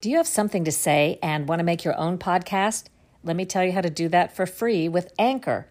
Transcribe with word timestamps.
Do 0.00 0.08
you 0.08 0.18
have 0.18 0.28
something 0.28 0.62
to 0.62 0.70
say 0.70 1.18
and 1.24 1.48
want 1.48 1.58
to 1.58 1.64
make 1.64 1.82
your 1.82 1.98
own 1.98 2.18
podcast? 2.18 2.84
Let 3.24 3.34
me 3.34 3.44
tell 3.44 3.64
you 3.64 3.72
how 3.72 3.80
to 3.80 3.90
do 3.90 4.08
that 4.10 4.32
for 4.34 4.46
free 4.46 4.88
with 4.88 5.12
Anchor. 5.18 5.66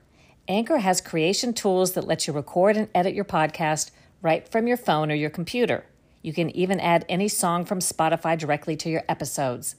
Anchor 0.49 0.79
has 0.79 0.99
creation 0.99 1.53
tools 1.53 1.93
that 1.93 2.05
let 2.05 2.27
you 2.27 2.33
record 2.33 2.75
and 2.75 2.89
edit 2.93 3.13
your 3.13 3.23
podcast 3.23 3.89
right 4.21 4.45
from 4.45 4.67
your 4.67 4.75
phone 4.75 5.13
or 5.13 5.15
your 5.15 5.29
computer. 5.29 5.85
You 6.21 6.33
can 6.33 6.49
even 6.49 6.77
add 6.81 7.05
any 7.07 7.29
song 7.29 7.63
from 7.63 7.79
Spotify 7.79 8.37
directly 8.37 8.75
to 8.75 8.89
your 8.89 9.03
episodes. 9.07 9.75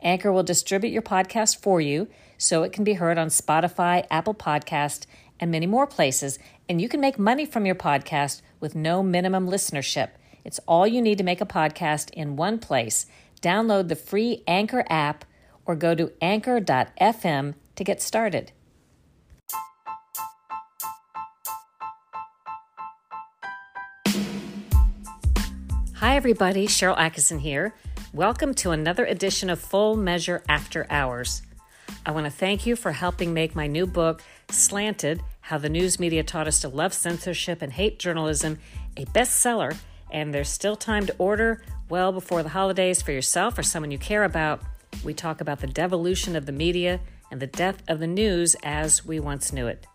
Anchor 0.00 0.32
will 0.32 0.42
distribute 0.42 0.90
your 0.90 1.02
podcast 1.02 1.62
for 1.62 1.80
you 1.80 2.08
so 2.36 2.64
it 2.64 2.72
can 2.72 2.82
be 2.82 2.94
heard 2.94 3.18
on 3.18 3.28
Spotify, 3.28 4.04
Apple 4.10 4.34
Podcast, 4.34 5.06
and 5.38 5.48
many 5.48 5.68
more 5.68 5.86
places, 5.86 6.40
and 6.68 6.80
you 6.80 6.88
can 6.88 7.00
make 7.00 7.20
money 7.20 7.46
from 7.46 7.66
your 7.66 7.76
podcast 7.76 8.42
with 8.58 8.74
no 8.74 9.00
minimum 9.00 9.48
listenership. 9.48 10.08
It's 10.44 10.58
all 10.66 10.88
you 10.88 11.00
need 11.00 11.18
to 11.18 11.24
make 11.24 11.40
a 11.40 11.46
podcast 11.46 12.10
in 12.10 12.34
one 12.34 12.58
place. 12.58 13.06
Download 13.42 13.88
the 13.88 13.96
free 13.96 14.44
Anchor 14.46 14.84
app 14.88 15.24
or 15.66 15.74
go 15.74 15.96
to 15.96 16.12
anchor.fm 16.22 17.54
to 17.74 17.84
get 17.84 18.00
started. 18.00 18.52
Hi, 25.96 26.16
everybody. 26.16 26.68
Sharyl 26.68 26.96
Attkisson 26.96 27.40
here. 27.40 27.74
Welcome 28.12 28.54
to 28.54 28.70
another 28.70 29.04
edition 29.04 29.50
of 29.50 29.58
Full 29.58 29.96
Measure 29.96 30.44
After 30.48 30.86
Hours. 30.88 31.42
I 32.06 32.12
want 32.12 32.26
to 32.26 32.30
thank 32.30 32.64
you 32.64 32.76
for 32.76 32.92
helping 32.92 33.34
make 33.34 33.56
my 33.56 33.66
new 33.66 33.86
book, 33.86 34.22
Slanted 34.50 35.20
How 35.40 35.58
the 35.58 35.68
News 35.68 35.98
Media 35.98 36.22
Taught 36.22 36.46
Us 36.46 36.60
to 36.60 36.68
Love 36.68 36.94
Censorship 36.94 37.60
and 37.60 37.72
Hate 37.72 37.98
Journalism, 37.98 38.60
a 38.96 39.04
bestseller. 39.06 39.76
And 40.12 40.32
there's 40.32 40.50
still 40.50 40.76
time 40.76 41.06
to 41.06 41.14
order 41.18 41.62
well 41.92 42.10
before 42.10 42.42
the 42.42 42.48
holidays 42.48 43.02
for 43.02 43.12
yourself 43.12 43.58
or 43.58 43.62
someone 43.62 43.90
you 43.90 43.98
care 43.98 44.24
about. 44.24 44.62
We 45.04 45.12
talk 45.12 45.42
about 45.42 45.60
the 45.60 45.66
devolution 45.66 46.34
of 46.34 46.46
the 46.46 46.52
media 46.52 47.00
and 47.30 47.38
the 47.38 47.46
death 47.46 47.82
of 47.86 47.98
the 47.98 48.06
news 48.06 48.56
as 48.62 49.04
we 49.04 49.20
once 49.20 49.52
knew 49.52 49.66
it. 49.66 49.86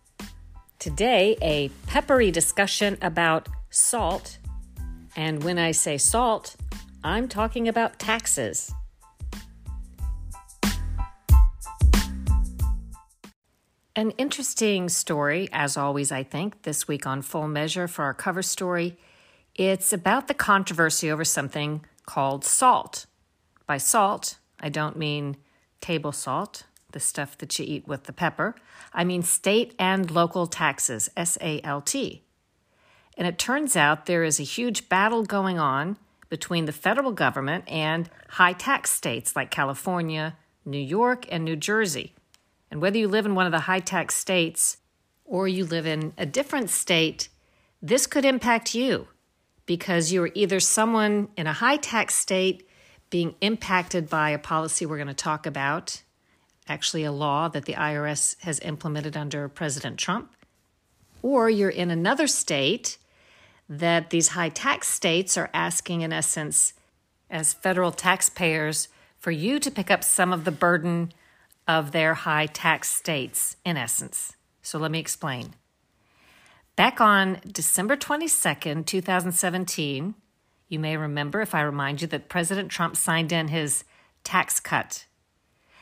Today, 0.78 1.36
a 1.42 1.70
peppery 1.88 2.30
discussion 2.30 3.00
about 3.02 3.50
salt. 3.72 4.38
And 5.16 5.44
when 5.44 5.58
I 5.58 5.72
say 5.72 5.98
salt, 5.98 6.56
I'm 7.04 7.28
talking 7.28 7.68
about 7.68 7.98
taxes. 7.98 8.72
An 13.96 14.12
interesting 14.20 14.88
story, 14.88 15.50
as 15.52 15.76
always, 15.76 16.12
I 16.12 16.22
think, 16.22 16.62
this 16.62 16.88
week 16.88 17.08
on 17.08 17.24
Full 17.24 17.48
Measure 17.48 17.88
for 17.88 18.04
our 18.04 18.14
cover 18.14 18.44
story. 18.44 19.00
It's 19.58 19.92
about 19.92 20.28
the 20.28 20.36
controversy 20.36 21.10
over 21.10 21.26
something 21.26 21.84
called 22.06 22.46
salt. 22.46 23.08
By 23.66 23.78
salt, 23.78 24.38
I 24.60 24.70
don't 24.70 24.96
mean 24.96 25.38
table 25.82 26.12
salt, 26.12 26.66
the 26.92 27.00
stuff 27.00 27.36
that 27.40 27.58
you 27.58 27.66
eat 27.68 27.88
with 27.88 28.04
the 28.04 28.14
pepper. 28.14 28.56
I 28.94 29.04
mean 29.04 29.24
state 29.24 29.74
and 29.80 30.12
local 30.12 30.46
taxes, 30.46 31.10
S 31.18 31.40
A 31.42 31.60
L 31.64 31.82
T. 31.82 32.24
And 33.18 33.28
it 33.28 33.40
turns 33.40 33.76
out 33.76 34.06
there 34.06 34.24
is 34.24 34.40
a 34.40 34.44
huge 34.44 34.90
battle 34.90 35.24
going 35.24 35.58
on 35.58 35.98
between 36.30 36.66
the 36.66 36.72
federal 36.72 37.12
government 37.12 37.64
and 37.68 38.12
high 38.30 38.54
tax 38.54 38.92
states 38.92 39.36
like 39.36 39.50
California, 39.50 40.38
New 40.66 40.78
York, 40.78 41.26
and 41.32 41.44
New 41.44 41.56
Jersey. 41.56 42.14
And 42.70 42.80
whether 42.80 43.00
you 43.00 43.08
live 43.08 43.26
in 43.26 43.34
one 43.34 43.48
of 43.48 43.52
the 43.52 43.62
high 43.62 43.80
tax 43.80 44.14
states 44.14 44.78
or 45.26 45.48
you 45.48 45.66
live 45.66 45.88
in 45.88 46.14
a 46.16 46.28
different 46.28 46.70
state, 46.70 47.30
this 47.82 48.06
could 48.06 48.24
impact 48.24 48.76
you 48.76 49.08
because 49.68 50.12
you're 50.12 50.32
either 50.34 50.60
someone 50.60 51.28
in 51.38 51.46
a 51.46 51.54
high 51.54 51.78
tax 51.78 52.16
state 52.16 52.68
being 53.12 53.36
impacted 53.42 54.10
by 54.10 54.32
a 54.32 54.40
policy 54.40 54.86
we're 54.86 54.98
going 54.98 55.08
to 55.08 55.14
talk 55.14 55.46
about, 55.46 56.02
actually, 56.68 57.04
a 57.04 57.12
law 57.12 57.48
that 57.48 57.66
the 57.66 57.74
IRS 57.74 58.36
has 58.42 58.60
implemented 58.62 59.16
under 59.16 59.48
President 59.48 60.00
Trump, 60.00 60.34
or 61.22 61.50
you're 61.50 61.70
in 61.70 61.92
another 61.92 62.26
state 62.26 62.98
that 63.70 64.10
these 64.10 64.30
high 64.30 64.50
tax 64.50 64.88
states 64.88 65.38
are 65.38 65.50
asking, 65.54 66.02
in 66.02 66.12
essence, 66.12 66.74
as 67.30 67.54
federal 67.54 67.92
taxpayers, 67.92 68.88
for 69.18 69.32
you 69.32 69.60
to 69.60 69.70
pick 69.70 69.92
up 69.92 70.04
some 70.04 70.32
of 70.32 70.46
the 70.46 70.52
burden 70.52 71.12
of 71.68 71.92
their 71.92 72.14
high 72.14 72.46
tax 72.46 72.90
states, 72.90 73.58
in 73.66 73.76
essence. 73.76 74.36
So 74.62 74.80
let 74.80 74.92
me 74.92 75.00
explain. 75.00 75.56
Back 76.78 77.02
on 77.02 77.42
December 77.52 77.98
22nd, 77.98 78.86
2017, 78.86 80.14
you 80.70 80.78
may 80.78 80.96
remember 80.96 81.42
if 81.42 81.56
I 81.56 81.62
remind 81.62 82.04
you 82.04 82.08
that 82.10 82.30
President 82.30 82.70
Trump 82.70 82.96
signed 82.96 83.32
in 83.32 83.48
his 83.48 83.84
tax 84.24 84.60
cut. 84.60 85.08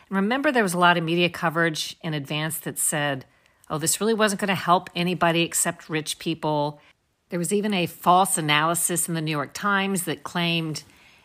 Remember, 0.09 0.53
there 0.53 0.63
was 0.63 0.73
a 0.73 0.79
lot 0.79 0.95
of 0.95 1.03
media 1.03 1.29
coverage 1.29 1.97
in 2.01 2.13
advance 2.13 2.59
that 2.59 2.79
said, 2.79 3.25
oh, 3.69 3.78
this 3.78 4.00
really 4.00 4.13
wasn't 4.13 4.39
going 4.39 4.47
to 4.47 4.55
help 4.55 4.89
anybody 4.95 5.41
except 5.41 5.89
rich 5.89 6.17
people. 6.17 6.79
There 7.28 7.39
was 7.39 7.51
even 7.51 7.73
a 7.73 7.88
false 7.88 8.38
analysis 8.38 9.09
in 9.09 9.16
the 9.16 9.22
New 9.22 9.31
York 9.31 9.53
Times 9.53 10.03
that 10.03 10.23
claimed 10.23 10.84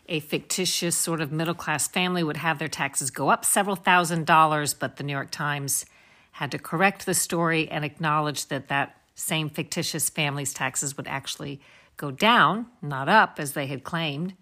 a 0.08 0.18
fictitious 0.18 0.96
sort 0.96 1.20
of 1.20 1.30
middle 1.30 1.54
class 1.54 1.86
family 1.86 2.24
would 2.24 2.38
have 2.38 2.58
their 2.58 2.66
taxes 2.66 3.12
go 3.12 3.28
up 3.28 3.44
several 3.44 3.76
thousand 3.76 4.26
dollars, 4.26 4.74
but 4.74 4.96
the 4.96 5.04
New 5.04 5.12
York 5.12 5.30
Times 5.30 5.86
had 6.32 6.50
to 6.50 6.58
correct 6.58 7.06
the 7.06 7.14
story 7.14 7.68
and 7.70 7.84
acknowledge 7.84 8.46
that 8.46 8.66
that 8.66 8.96
same 9.20 9.50
fictitious 9.50 10.08
family's 10.08 10.54
taxes 10.54 10.96
would 10.96 11.06
actually 11.06 11.60
go 11.96 12.10
down, 12.10 12.66
not 12.80 13.08
up, 13.08 13.38
as 13.38 13.52
they 13.52 13.66
had 13.66 13.84
claimed. 13.84 14.34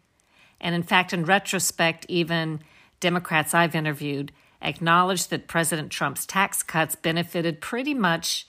And 0.60 0.74
in 0.74 0.82
fact, 0.82 1.12
in 1.12 1.24
retrospect, 1.24 2.06
even 2.08 2.60
Democrats 3.00 3.54
I've 3.54 3.74
interviewed 3.74 4.32
acknowledged 4.62 5.30
that 5.30 5.46
President 5.46 5.90
Trump's 5.90 6.26
tax 6.26 6.62
cuts 6.62 6.96
benefited 6.96 7.60
pretty 7.60 7.94
much 7.94 8.46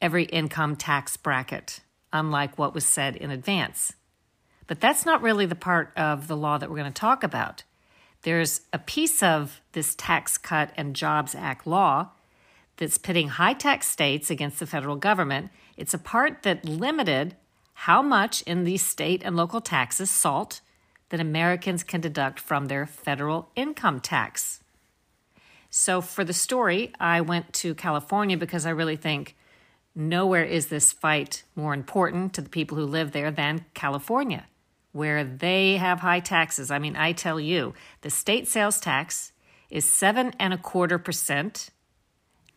every 0.00 0.24
income 0.24 0.76
tax 0.76 1.16
bracket, 1.16 1.80
unlike 2.12 2.58
what 2.58 2.74
was 2.74 2.86
said 2.86 3.16
in 3.16 3.30
advance. 3.30 3.92
But 4.66 4.80
that's 4.80 5.04
not 5.04 5.22
really 5.22 5.46
the 5.46 5.54
part 5.54 5.92
of 5.96 6.28
the 6.28 6.36
law 6.36 6.58
that 6.58 6.70
we're 6.70 6.76
going 6.76 6.92
to 6.92 7.00
talk 7.00 7.22
about. 7.22 7.64
There's 8.22 8.62
a 8.72 8.78
piece 8.78 9.22
of 9.22 9.60
this 9.72 9.94
Tax 9.94 10.38
Cut 10.38 10.72
and 10.76 10.94
Jobs 10.94 11.34
Act 11.34 11.66
law 11.66 12.10
that's 12.80 12.98
pitting 12.98 13.28
high 13.28 13.52
tax 13.52 13.86
states 13.86 14.30
against 14.30 14.58
the 14.58 14.66
federal 14.66 14.96
government. 14.96 15.50
It's 15.76 15.94
a 15.94 15.98
part 15.98 16.42
that 16.42 16.64
limited 16.64 17.36
how 17.74 18.02
much 18.02 18.42
in 18.42 18.64
these 18.64 18.84
state 18.84 19.22
and 19.24 19.36
local 19.36 19.60
taxes, 19.60 20.10
SALT, 20.10 20.60
that 21.10 21.20
Americans 21.20 21.84
can 21.84 22.00
deduct 22.00 22.40
from 22.40 22.66
their 22.66 22.86
federal 22.86 23.50
income 23.54 24.00
tax. 24.00 24.60
So, 25.68 26.00
for 26.00 26.24
the 26.24 26.32
story, 26.32 26.92
I 26.98 27.20
went 27.20 27.52
to 27.54 27.76
California 27.76 28.36
because 28.36 28.66
I 28.66 28.70
really 28.70 28.96
think 28.96 29.36
nowhere 29.94 30.44
is 30.44 30.66
this 30.66 30.92
fight 30.92 31.44
more 31.54 31.74
important 31.74 32.34
to 32.34 32.40
the 32.40 32.48
people 32.48 32.76
who 32.76 32.84
live 32.84 33.12
there 33.12 33.30
than 33.30 33.66
California 33.74 34.46
where 34.92 35.22
they 35.22 35.76
have 35.76 36.00
high 36.00 36.20
taxes. 36.20 36.70
I 36.70 36.78
mean, 36.78 36.96
I 36.96 37.12
tell 37.12 37.38
you, 37.38 37.74
the 38.00 38.10
state 38.10 38.48
sales 38.48 38.80
tax 38.80 39.32
is 39.68 39.84
seven 39.84 40.34
and 40.38 40.52
a 40.52 40.58
quarter 40.58 40.98
percent. 40.98 41.70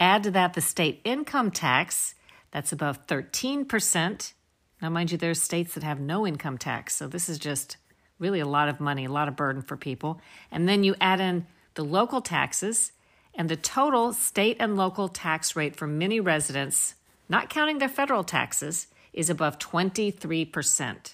Add 0.04 0.24
to 0.24 0.32
that 0.32 0.54
the 0.54 0.60
state 0.60 1.00
income 1.06 1.50
tax, 1.50 2.14
that's 2.52 2.74
above 2.74 3.08
13%. 3.08 4.34
Now, 4.82 4.90
mind 4.90 5.14
you, 5.14 5.18
there's 5.18 5.42
states 5.42 5.76
that 5.76 5.84
have 5.84 6.02
no 6.02 6.28
income 6.28 6.58
tax, 6.58 6.94
so 6.94 7.08
this 7.08 7.30
is 7.30 7.40
just 7.40 7.78
really 8.20 8.42
a 8.42 8.46
lot 8.46 8.68
of 8.68 8.82
money, 8.82 9.06
a 9.06 9.12
lot 9.12 9.30
of 9.30 9.38
burden 9.38 9.62
for 9.62 9.78
people. 9.78 10.20
And 10.52 10.68
then 10.68 10.84
you 10.84 10.94
add 11.00 11.22
in 11.22 11.48
the 11.76 11.86
local 11.86 12.20
taxes, 12.20 12.92
and 13.34 13.48
the 13.48 13.56
total 13.56 14.12
state 14.12 14.58
and 14.60 14.76
local 14.76 15.08
tax 15.08 15.56
rate 15.56 15.74
for 15.74 15.88
many 15.88 16.20
residents, 16.20 16.96
not 17.30 17.50
counting 17.50 17.78
their 17.78 17.88
federal 17.88 18.26
taxes, 18.26 18.88
is 19.14 19.30
above 19.30 19.58
23%. 19.58 21.14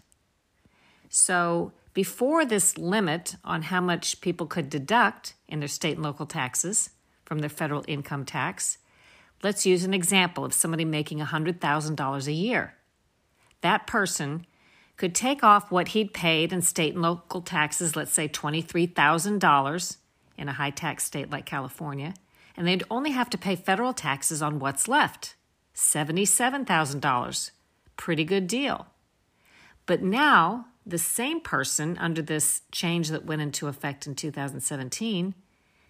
So 1.10 1.74
before 1.94 2.44
this 2.44 2.76
limit 2.76 3.36
on 3.46 3.62
how 3.62 3.82
much 3.82 4.20
people 4.20 4.48
could 4.48 4.68
deduct 4.68 5.36
in 5.48 5.60
their 5.60 5.68
state 5.68 5.98
and 5.98 6.04
local 6.04 6.26
taxes 6.26 6.90
from 7.24 7.40
their 7.40 7.50
federal 7.50 7.86
income 7.88 8.26
tax, 8.26 8.79
let's 9.44 9.66
use 9.66 9.84
an 9.84 9.94
example 9.94 10.46
of 10.46 10.54
somebody 10.54 10.86
making 10.86 11.20
$100,000 11.20 12.28
a 12.28 12.32
year. 12.32 12.76
That 13.62 13.88
person 13.88 14.46
could 14.98 15.16
take 15.16 15.44
off 15.44 15.72
what 15.72 15.90
he'd 15.90 16.14
paid 16.14 16.52
in 16.52 16.62
state 16.62 16.94
and 16.94 17.02
local 17.02 17.42
taxes, 17.42 17.96
let's 17.96 18.12
say 18.12 18.28
$23,000, 18.28 19.98
in 20.38 20.48
a 20.50 20.54
high 20.54 20.70
tax 20.70 21.04
state 21.04 21.30
like 21.30 21.46
California, 21.46 22.14
and 22.56 22.68
they'd 22.68 22.84
only 22.90 23.12
have 23.12 23.30
to 23.30 23.38
pay 23.38 23.56
federal 23.56 23.94
taxes 23.94 24.42
on 24.42 24.60
what's 24.60 24.88
left 24.88 25.36
$77,000. 25.76 27.52
Pretty 27.96 28.24
good 28.24 28.48
deal. 28.48 28.88
But 29.86 30.02
now, 30.02 30.68
the 30.86 30.98
same 30.98 31.40
person, 31.42 31.98
under 31.98 32.22
this 32.22 32.62
change 32.72 33.10
that 33.10 33.26
went 33.26 33.42
into 33.42 33.68
effect 33.68 34.08
in 34.08 34.16
2017, 34.16 35.36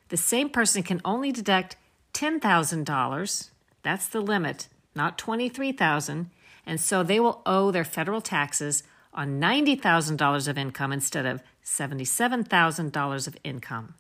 the 0.10 0.18
same 0.18 0.50
person 0.50 0.84
can 0.84 1.02
only 1.06 1.32
deduct 1.32 1.76
$10,000. 2.14 3.50
That's 3.84 4.08
the 4.08 4.22
limit, 4.22 4.68
not 4.96 5.18
23,000, 5.18 6.30
and 6.66 6.80
so 6.80 7.04
they 7.04 7.20
will 7.20 7.42
owe 7.46 7.72
their 7.72 7.86
federal 7.86 8.22
taxes 8.22 8.84
on 9.14 9.40
$90,000 9.40 10.48
of 10.48 10.58
income 10.58 10.92
instead 10.92 11.26
of 11.26 11.42
$77,000 11.64 13.28
of 13.28 13.38
income. 13.44 13.96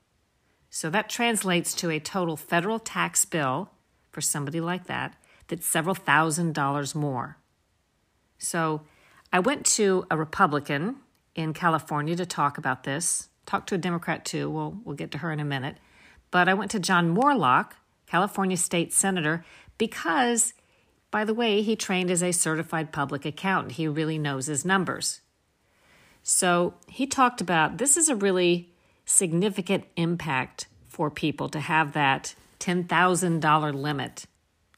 So 0.70 0.90
that 0.90 1.10
translates 1.10 1.74
to 1.76 1.90
a 1.90 2.00
total 2.00 2.38
federal 2.38 2.80
tax 2.80 3.26
bill 3.26 3.72
for 4.12 4.22
somebody 4.22 4.60
like 4.60 4.86
that 4.86 5.16
that's 5.50 5.66
several 5.66 5.96
thousand 5.96 6.54
dollars 6.54 6.96
more. 6.96 7.38
So 8.38 8.82
I 9.34 9.40
went 9.40 9.66
to 9.78 10.06
a 10.10 10.18
Republican 10.18 10.98
in 11.36 11.54
California 11.54 12.16
to 12.16 12.26
talk 12.26 12.58
about 12.58 12.84
this. 12.84 13.30
Talked 13.46 13.70
to 13.70 13.76
a 13.76 13.80
Democrat 13.80 14.24
too. 14.24 14.50
We'll 14.50 14.78
we'll 14.86 14.96
get 14.96 15.12
to 15.12 15.18
her 15.20 15.32
in 15.32 15.40
a 15.40 15.46
minute. 15.46 15.78
But 16.32 16.48
I 16.48 16.54
went 16.54 16.72
to 16.72 16.80
John 16.80 17.14
Moorlach, 17.14 17.72
California 18.10 18.58
state 18.58 18.92
senator, 18.92 19.46
because 19.78 20.54
by 21.12 21.26
the 21.26 21.34
way, 21.34 21.62
he 21.62 21.76
trained 21.76 22.12
as 22.12 22.22
a 22.22 22.32
certified 22.32 22.92
public 22.92 23.26
accountant. 23.26 23.74
He 23.74 23.88
really 23.88 24.18
knows 24.18 24.46
his 24.46 24.64
numbers. 24.64 25.22
So 26.22 26.76
he 26.88 27.08
talked 27.08 27.42
about 27.42 27.78
this 27.78 27.98
is 27.98 28.10
a 28.10 28.16
really 28.16 28.74
significant 29.06 29.86
impact 29.96 30.68
for 30.88 31.10
people 31.10 31.50
to 31.50 31.60
have 31.60 31.94
that 31.94 32.36
$10,000 32.60 33.74
limit. 33.74 34.26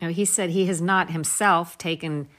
Now, 0.01 0.09
he 0.09 0.25
said 0.25 0.49
he 0.49 0.67
has 0.67 0.81
not 0.81 1.11
himself 1.11 1.77
taken 1.77 2.29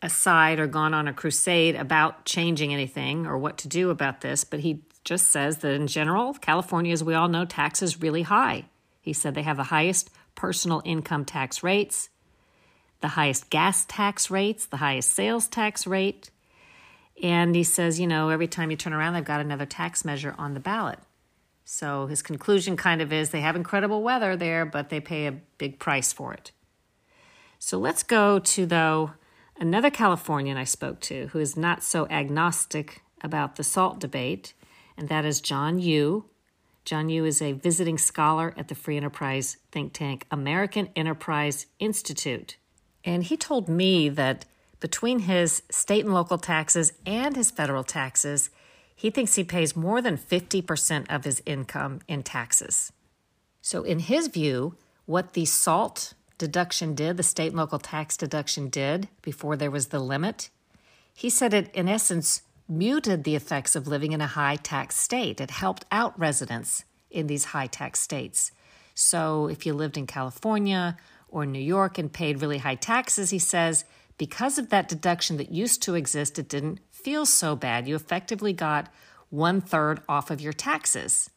a 0.00 0.08
side 0.08 0.58
or 0.58 0.66
gone 0.66 0.94
on 0.94 1.08
a 1.08 1.12
crusade 1.12 1.76
about 1.76 2.24
changing 2.24 2.72
anything 2.72 3.26
or 3.26 3.36
what 3.38 3.58
to 3.58 3.68
do 3.68 3.90
about 3.90 4.20
this, 4.20 4.44
but 4.44 4.60
he 4.60 4.82
just 5.04 5.30
says 5.30 5.58
that 5.58 5.74
in 5.74 5.86
general, 5.86 6.34
California, 6.34 6.92
as 6.92 7.04
we 7.04 7.14
all 7.14 7.28
know, 7.28 7.44
tax 7.44 7.82
is 7.82 8.00
really 8.00 8.22
high. 8.22 8.64
He 9.00 9.12
said 9.12 9.34
they 9.34 9.42
have 9.42 9.58
the 9.58 9.64
highest 9.64 10.10
personal 10.34 10.82
income 10.84 11.24
tax 11.24 11.62
rates, 11.62 12.08
the 13.00 13.08
highest 13.08 13.50
gas 13.50 13.84
tax 13.86 14.30
rates, 14.30 14.66
the 14.66 14.78
highest 14.78 15.10
sales 15.12 15.48
tax 15.48 15.86
rate. 15.86 16.30
And 17.22 17.54
he 17.54 17.62
says, 17.62 18.00
you 18.00 18.06
know, 18.06 18.30
every 18.30 18.48
time 18.48 18.70
you 18.70 18.76
turn 18.76 18.92
around, 18.92 19.14
they've 19.14 19.24
got 19.24 19.40
another 19.40 19.66
tax 19.66 20.04
measure 20.04 20.34
on 20.38 20.54
the 20.54 20.60
ballot. 20.60 20.98
So 21.64 22.06
his 22.06 22.22
conclusion 22.22 22.76
kind 22.76 23.00
of 23.00 23.12
is 23.12 23.30
they 23.30 23.40
have 23.40 23.56
incredible 23.56 24.02
weather 24.02 24.36
there, 24.36 24.66
but 24.66 24.90
they 24.90 25.00
pay 25.00 25.26
a 25.26 25.32
big 25.32 25.78
price 25.78 26.12
for 26.12 26.34
it. 26.34 26.52
So 27.58 27.78
let's 27.78 28.02
go 28.02 28.38
to, 28.38 28.66
though, 28.66 29.12
another 29.58 29.90
Californian 29.90 30.56
I 30.58 30.64
spoke 30.64 31.00
to 31.02 31.28
who 31.28 31.38
is 31.38 31.56
not 31.56 31.82
so 31.82 32.06
agnostic 32.08 33.02
about 33.22 33.56
the 33.56 33.64
SALT 33.64 34.00
debate, 34.00 34.52
and 34.98 35.08
that 35.08 35.24
is 35.24 35.40
John 35.40 35.78
Yoo. 35.78 36.26
John 36.84 37.08
Yoo 37.08 37.24
is 37.24 37.40
a 37.40 37.52
visiting 37.52 37.96
scholar 37.96 38.52
at 38.56 38.68
the 38.68 38.74
free 38.74 38.96
enterprise 38.96 39.56
think 39.72 39.92
tank 39.92 40.26
American 40.30 40.90
Enterprise 40.94 41.66
Institute. 41.78 42.56
And 43.04 43.24
he 43.24 43.36
told 43.36 43.68
me 43.68 44.08
that 44.10 44.44
between 44.80 45.20
his 45.20 45.62
state 45.70 46.04
and 46.04 46.12
local 46.12 46.36
taxes 46.36 46.92
and 47.06 47.36
his 47.36 47.50
federal 47.50 47.84
taxes, 47.84 48.50
he 48.94 49.10
thinks 49.10 49.34
he 49.34 49.44
pays 49.44 49.74
more 49.74 50.02
than 50.02 50.18
50% 50.18 51.06
of 51.08 51.24
his 51.24 51.42
income 51.46 52.00
in 52.06 52.22
taxes. 52.22 52.92
So, 53.62 53.82
in 53.82 54.00
his 54.00 54.28
view, 54.28 54.76
what 55.06 55.32
the 55.32 55.46
SALT 55.46 56.12
deduction 56.36 56.94
did, 56.94 57.16
the 57.16 57.22
state 57.22 57.48
and 57.48 57.56
local 57.56 57.78
tax 57.78 58.16
deduction 58.16 58.68
did 58.68 59.08
before 59.22 59.56
there 59.56 59.70
was 59.70 59.86
the 59.86 60.00
limit, 60.00 60.50
he 61.14 61.30
said 61.30 61.54
it, 61.54 61.74
in 61.74 61.88
essence, 61.88 62.42
muted 62.68 63.24
the 63.24 63.36
effects 63.36 63.76
of 63.76 63.86
living 63.86 64.12
in 64.12 64.20
a 64.20 64.26
high 64.26 64.56
tax 64.56 64.96
state. 64.96 65.40
It 65.40 65.50
helped 65.50 65.84
out 65.92 66.18
residents 66.18 66.84
in 67.10 67.26
these 67.26 67.46
high 67.46 67.66
tax 67.66 68.00
states. 68.00 68.52
So, 68.94 69.48
if 69.48 69.66
you 69.66 69.74
lived 69.74 69.96
in 69.96 70.06
California 70.06 70.96
or 71.28 71.44
New 71.44 71.58
York 71.60 71.98
and 71.98 72.12
paid 72.12 72.40
really 72.40 72.58
high 72.58 72.76
taxes, 72.76 73.30
he 73.30 73.38
says, 73.38 73.84
because 74.16 74.58
of 74.58 74.70
that 74.70 74.88
deduction 74.88 75.36
that 75.38 75.50
used 75.50 75.82
to 75.82 75.94
exist, 75.94 76.38
it 76.38 76.48
didn't 76.48 76.80
feel 76.90 77.26
so 77.26 77.56
bad. 77.56 77.88
You 77.88 77.96
effectively 77.96 78.52
got 78.52 78.88
one 79.30 79.60
third 79.60 80.00
off 80.08 80.30
of 80.30 80.40
your 80.40 80.52
taxes. 80.52 81.30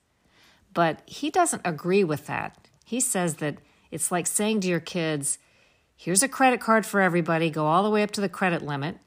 But 0.74 1.02
he 1.08 1.32
doesn't 1.32 1.64
agree 1.66 2.04
with 2.04 2.28
that. 2.28 2.68
He 2.86 3.00
says 3.00 3.36
that 3.36 3.58
it's 3.90 4.12
like 4.12 4.28
saying 4.28 4.62
to 4.62 4.68
your 4.68 4.80
kids, 4.80 5.40
here's 5.96 6.22
a 6.22 6.28
credit 6.28 6.62
card 6.62 6.86
for 6.86 7.02
everybody, 7.02 7.50
go 7.50 7.66
all 7.66 7.84
the 7.84 7.90
way 7.90 8.04
up 8.04 8.12
to 8.12 8.22
the 8.22 8.30
credit 8.30 8.62
limit. 8.62 8.98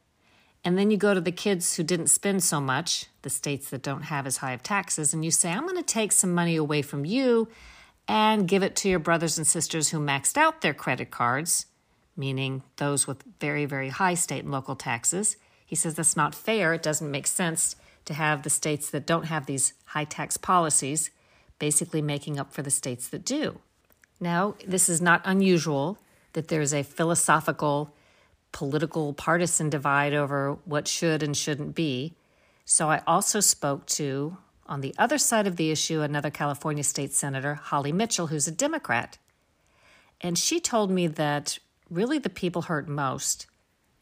And 0.65 0.77
then 0.77 0.91
you 0.91 0.97
go 0.97 1.15
to 1.15 1.21
the 1.21 1.33
kids 1.33 1.77
who 1.77 1.83
didn't 1.83 2.09
spend 2.09 2.43
so 2.43 2.61
much, 2.61 3.07
the 3.23 3.31
states 3.31 3.71
that 3.71 3.83
don't 3.83 4.03
have 4.03 4.27
as 4.27 4.39
high 4.39 4.53
of 4.53 4.63
taxes, 4.63 5.15
and 5.15 5.25
you 5.25 5.31
say, 5.31 5.51
I'm 5.51 5.63
going 5.63 5.77
to 5.77 5.83
take 5.83 6.13
some 6.13 6.35
money 6.35 6.57
away 6.57 6.83
from 6.83 7.05
you 7.05 7.49
and 8.07 8.49
give 8.49 8.63
it 8.63 8.77
to 8.77 8.89
your 8.89 8.99
brothers 8.99 9.39
and 9.39 9.47
sisters 9.47 9.89
who 9.89 9.99
maxed 9.99 10.37
out 10.37 10.61
their 10.61 10.75
credit 10.75 11.11
cards, 11.11 11.67
meaning 12.17 12.63
those 12.77 13.07
with 13.07 13.23
very, 13.41 13.65
very 13.65 13.89
high 13.89 14.15
state 14.15 14.43
and 14.43 14.53
local 14.53 14.77
taxes. 14.77 15.37
He 15.65 15.77
says 15.77 15.95
that's 15.95 16.17
not 16.17 16.35
fair. 16.35 16.75
It 16.75 16.83
doesn't 16.83 17.11
make 17.11 17.27
sense 17.27 17.77
to 18.05 18.15
have 18.15 18.43
the 18.43 18.51
states 18.51 18.91
that 18.91 19.07
don't 19.07 19.27
have 19.27 19.47
these 19.47 19.73
high 19.87 20.05
tax 20.05 20.37
policies 20.37 21.11
basically 21.59 22.03
making 22.03 22.39
up 22.39 22.53
for 22.53 22.63
the 22.63 22.71
states 22.71 23.09
that 23.09 23.25
do. 23.25 23.61
Now, 24.19 24.57
this 24.67 24.89
is 24.89 25.01
not 25.01 25.23
unusual 25.25 25.99
that 26.33 26.49
there's 26.49 26.75
a 26.75 26.83
philosophical, 26.83 27.95
political, 28.53 29.13
partisan 29.13 29.71
divide 29.71 30.15
over 30.15 30.59
what 30.65 30.89
should 30.89 31.23
and 31.23 31.37
shouldn't 31.37 31.75
be. 31.75 32.15
So 32.65 32.91
I 32.91 33.03
also 33.07 33.41
spoke 33.41 33.87
to 33.87 34.37
on 34.67 34.81
the 34.81 34.95
other 34.99 35.19
side 35.19 35.47
of 35.47 35.57
the 35.57 35.71
issue, 35.71 36.01
another 36.01 36.31
California 36.31 36.85
state 36.85 37.13
senator, 37.13 37.55
Holly 37.55 37.93
Mitchell, 37.93 38.29
who's 38.29 38.47
a 38.47 38.53
Democrat. 38.53 39.19
And 40.21 40.39
she 40.39 40.61
told 40.61 40.91
me 40.91 41.07
that 41.09 41.59
really 41.91 42.19
the 42.19 42.31
people 42.31 42.63
hurt 42.63 42.89
most 42.89 43.47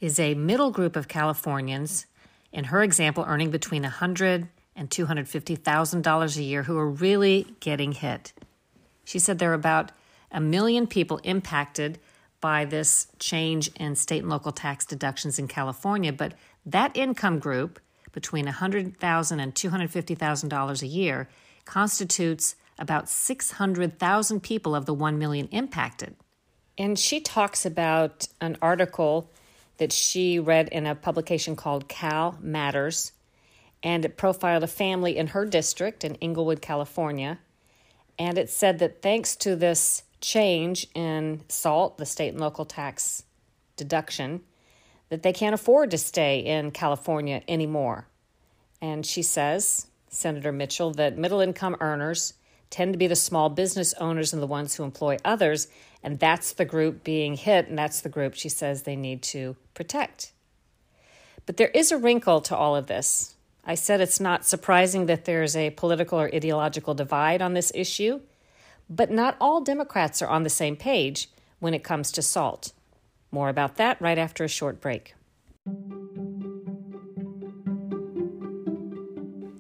is 0.00 0.21
a 0.21 0.35
middle 0.35 0.71
group 0.71 0.94
of 0.94 1.09
Californians, 1.09 2.06
in 2.53 2.65
her 2.65 2.83
example, 2.83 3.25
earning 3.27 3.51
between 3.51 3.83
$100 3.85 4.49
and 4.77 4.91
$250,000 4.91 6.37
a 6.37 6.43
year, 6.43 6.62
who 6.65 6.79
are 6.79 6.89
really 6.89 7.47
getting 7.61 7.93
hit. 7.93 8.33
She 9.05 9.19
said 9.19 9.39
there 9.39 9.51
are 9.51 9.55
about 9.55 9.91
a 10.31 10.41
million 10.41 10.87
people 10.87 11.19
impacted 11.25 11.99
by 12.41 12.65
this 12.65 13.09
change 13.19 13.69
in 13.77 13.95
state 13.95 14.23
and 14.23 14.31
local 14.31 14.53
tax 14.53 14.85
deductions 14.85 15.39
in 15.39 15.49
California, 15.49 16.13
but 16.13 16.35
that 16.65 16.97
income 16.97 17.39
group 17.39 17.81
between 18.13 18.47
$100,000 18.47 19.43
and 19.43 19.55
$250,000 19.55 20.83
a 20.83 20.87
year 20.87 21.29
constitutes 21.65 22.57
about 22.79 23.09
600,000 23.09 24.43
people 24.43 24.75
of 24.75 24.87
the 24.87 24.95
1 24.95 25.19
million 25.19 25.49
impacted. 25.49 26.15
And 26.77 26.99
she 26.99 27.21
talks 27.21 27.67
about 27.67 28.29
an 28.41 28.57
article 28.63 29.31
that 29.79 29.93
she 29.93 30.39
read 30.39 30.69
in 30.69 30.87
a 30.87 30.95
publication 30.95 31.57
called 31.57 31.89
Cal 31.89 32.39
Matters, 32.41 33.13
and 33.83 34.05
it 34.05 34.17
profiled 34.17 34.63
a 34.63 34.69
family 34.69 35.17
in 35.17 35.29
her 35.29 35.45
district 35.45 36.05
in 36.05 36.15
Inglewood, 36.17 36.61
California. 36.61 37.39
And 38.19 38.39
it 38.39 38.51
said 38.51 38.81
that 38.81 39.03
thanks 39.03 39.37
to 39.37 39.55
this 39.55 40.03
change 40.20 40.87
in 40.94 41.43
SALT, 41.48 41.98
the 41.98 42.06
state 42.06 42.31
and 42.31 42.41
local 42.41 42.65
tax 42.65 43.25
deduction, 43.77 44.43
that 45.08 45.22
they 45.22 45.32
can't 45.32 45.55
afford 45.55 45.91
to 45.91 45.98
stay 45.98 46.41
in 46.41 46.70
California 46.70 47.43
anymore. 47.48 48.06
And 48.81 49.05
she 49.05 49.22
says, 49.22 49.87
Senator 50.08 50.53
Mitchell, 50.53 50.93
that 50.93 51.19
middle 51.19 51.41
income 51.41 51.77
earners 51.81 52.34
tend 52.70 52.93
to 52.93 52.98
be 52.98 53.06
the 53.06 53.17
small 53.17 53.48
business 53.48 53.94
owners 53.94 54.32
and 54.32 54.43
the 54.43 54.46
ones 54.46 54.75
who 54.75 54.84
employ 54.84 55.17
others. 55.25 55.69
And 56.03 56.19
that's 56.19 56.53
the 56.53 56.65
group 56.65 57.03
being 57.03 57.34
hit, 57.34 57.69
and 57.69 57.79
that's 57.79 58.03
the 58.03 58.08
group 58.08 58.34
she 58.34 58.48
says 58.48 58.82
they 58.82 58.96
need 58.96 59.22
to 59.22 59.56
protect. 59.75 60.32
But 61.46 61.56
there 61.56 61.69
is 61.69 61.91
a 61.91 61.98
wrinkle 61.98 62.41
to 62.43 62.56
all 62.56 62.77
of 62.77 62.87
this. 62.87 63.34
I 63.65 63.75
said 63.75 64.01
it's 64.01 64.20
not 64.20 64.44
surprising 64.44 65.06
that 65.06 65.25
there's 65.25 65.56
a 65.56 65.70
political 65.70 66.20
or 66.20 66.31
ideological 66.32 66.94
divide 66.94 67.43
on 67.43 67.55
this 67.55 67.72
issue, 67.75 68.20
but 68.89 69.11
not 69.11 69.37
all 69.41 69.61
Democrats 69.61 70.23
are 70.23 70.29
on 70.29 70.43
the 70.43 70.51
same 70.51 70.77
page 70.77 71.29
when 71.59 71.75
it 71.75 71.85
comes 71.85 72.11
to 72.13 72.23
SALT. 72.23 72.73
More 73.31 73.49
about 73.49 73.77
that 73.77 74.01
right 74.01 74.19
after 74.19 74.45
a 74.45 74.49
short 74.49 74.81
break. 74.81 75.15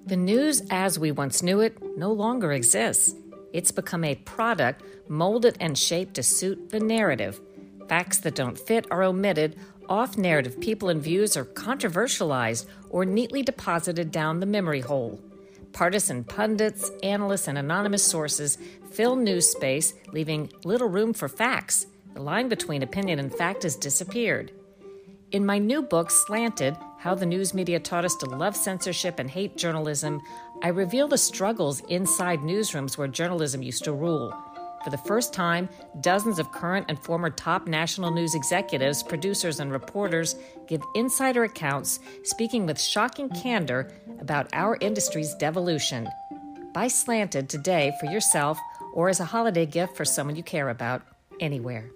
The 0.06 0.16
news 0.16 0.62
as 0.70 0.98
we 0.98 1.12
once 1.12 1.42
knew 1.42 1.60
it 1.60 1.76
no 1.96 2.10
longer 2.10 2.52
exists. 2.52 3.14
It's 3.52 3.70
become 3.70 4.04
a 4.04 4.14
product 4.14 4.82
molded 5.08 5.56
and 5.60 5.76
shaped 5.76 6.14
to 6.14 6.22
suit 6.22 6.70
the 6.70 6.80
narrative. 6.80 7.40
Facts 7.88 8.18
that 8.18 8.34
don't 8.34 8.58
fit 8.58 8.86
are 8.90 9.02
omitted, 9.02 9.56
off 9.88 10.16
narrative 10.16 10.60
people 10.60 10.88
and 10.88 11.02
views 11.02 11.36
are 11.36 11.44
controversialized 11.44 12.66
or 12.90 13.04
neatly 13.04 13.42
deposited 13.42 14.10
down 14.10 14.40
the 14.40 14.46
memory 14.46 14.80
hole. 14.80 15.20
Partisan 15.72 16.24
pundits, 16.24 16.90
analysts, 17.02 17.48
and 17.48 17.58
anonymous 17.58 18.02
sources 18.02 18.58
fill 18.90 19.16
news 19.16 19.50
space, 19.50 19.94
leaving 20.12 20.52
little 20.64 20.88
room 20.88 21.12
for 21.12 21.28
facts. 21.28 21.86
The 22.14 22.22
line 22.22 22.48
between 22.48 22.82
opinion 22.82 23.18
and 23.18 23.32
fact 23.32 23.62
has 23.62 23.76
disappeared. 23.76 24.52
In 25.30 25.44
my 25.44 25.58
new 25.58 25.82
book, 25.82 26.10
Slanted 26.10 26.76
How 26.98 27.14
the 27.14 27.26
News 27.26 27.52
Media 27.52 27.78
Taught 27.78 28.06
Us 28.06 28.16
to 28.16 28.26
Love 28.26 28.56
Censorship 28.56 29.18
and 29.18 29.30
Hate 29.30 29.58
Journalism, 29.58 30.22
I 30.62 30.68
reveal 30.68 31.06
the 31.06 31.18
struggles 31.18 31.80
inside 31.88 32.40
newsrooms 32.40 32.96
where 32.96 33.08
journalism 33.08 33.62
used 33.62 33.84
to 33.84 33.92
rule. 33.92 34.34
For 34.84 34.90
the 34.90 34.98
first 34.98 35.32
time, 35.32 35.68
dozens 36.00 36.38
of 36.38 36.52
current 36.52 36.86
and 36.88 36.98
former 36.98 37.30
top 37.30 37.66
national 37.66 38.12
news 38.12 38.34
executives, 38.34 39.02
producers, 39.02 39.60
and 39.60 39.72
reporters 39.72 40.36
give 40.66 40.82
insider 40.94 41.44
accounts, 41.44 41.98
speaking 42.22 42.64
with 42.64 42.80
shocking 42.80 43.28
candor 43.30 43.90
about 44.20 44.48
our 44.52 44.76
industry's 44.80 45.34
devolution. 45.34 46.08
Buy 46.72 46.88
Slanted 46.88 47.48
today 47.48 47.92
for 47.98 48.06
yourself 48.06 48.58
or 48.94 49.08
as 49.08 49.20
a 49.20 49.24
holiday 49.24 49.66
gift 49.66 49.96
for 49.96 50.04
someone 50.04 50.36
you 50.36 50.42
care 50.42 50.68
about, 50.68 51.02
anywhere. 51.40 51.90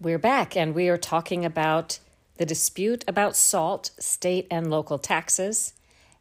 We're 0.00 0.18
back 0.18 0.56
and 0.56 0.74
we 0.74 0.88
are 0.88 0.96
talking 0.96 1.44
about 1.44 1.98
the 2.36 2.46
dispute 2.46 3.04
about 3.08 3.34
SALT, 3.34 3.90
state 3.98 4.46
and 4.48 4.70
local 4.70 4.96
taxes, 4.96 5.74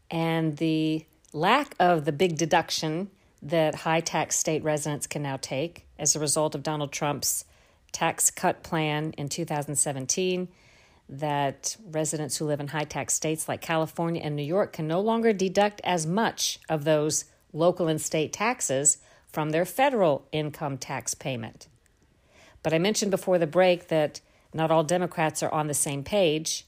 and 0.09 0.57
the 0.57 1.05
lack 1.37 1.75
of 1.79 2.05
the 2.05 2.11
big 2.11 2.37
deduction 2.37 3.09
that 3.41 3.75
high 3.75 4.01
tax 4.01 4.35
state 4.35 4.63
residents 4.63 5.07
can 5.07 5.21
now 5.21 5.37
take 5.37 5.85
as 5.99 6.15
a 6.15 6.19
result 6.19 6.55
of 6.55 6.63
Donald 6.63 6.91
Trump's 6.91 7.45
tax 7.91 8.29
cut 8.29 8.63
plan 8.63 9.13
in 9.17 9.29
2017 9.29 10.47
that 11.09 11.77
residents 11.89 12.37
who 12.37 12.45
live 12.45 12.59
in 12.59 12.67
high 12.67 12.83
tax 12.83 13.13
states 13.13 13.47
like 13.47 13.61
California 13.61 14.21
and 14.21 14.35
New 14.35 14.43
York 14.43 14.73
can 14.73 14.87
no 14.87 14.99
longer 14.99 15.31
deduct 15.31 15.79
as 15.83 16.05
much 16.05 16.59
of 16.67 16.83
those 16.83 17.25
local 17.53 17.87
and 17.87 18.01
state 18.01 18.33
taxes 18.33 18.97
from 19.31 19.51
their 19.51 19.65
federal 19.65 20.27
income 20.31 20.77
tax 20.77 21.13
payment. 21.13 21.67
But 22.63 22.73
I 22.73 22.79
mentioned 22.79 23.11
before 23.11 23.37
the 23.37 23.47
break 23.47 23.87
that 23.87 24.19
not 24.53 24.71
all 24.71 24.83
Democrats 24.83 25.41
are 25.43 25.53
on 25.53 25.67
the 25.67 25.73
same 25.73 26.03
page. 26.03 26.65